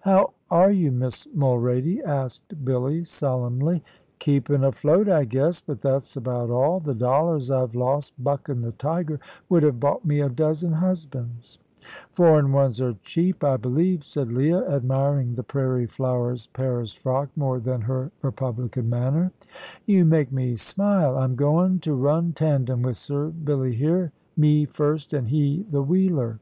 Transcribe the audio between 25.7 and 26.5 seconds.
the wheeler."